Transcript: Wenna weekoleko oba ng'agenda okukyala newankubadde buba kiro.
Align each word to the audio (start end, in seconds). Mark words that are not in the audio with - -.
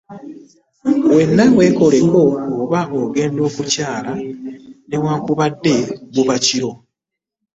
Wenna 1.15 1.43
weekoleko 1.57 2.21
oba 2.61 2.79
ng'agenda 2.87 3.41
okukyala 3.49 4.13
newankubadde 4.89 5.75
buba 6.13 6.35
kiro. 6.45 6.71